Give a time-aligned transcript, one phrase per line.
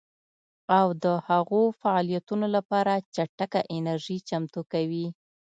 [0.79, 5.07] او د هغو فعالیتونو لپاره چټکه انرژي چمتو کوي